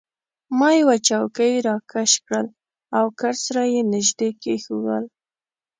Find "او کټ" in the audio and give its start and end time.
2.97-3.35